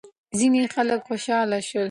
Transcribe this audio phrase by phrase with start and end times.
[0.37, 1.79] ځینې خلک خوشحال شول.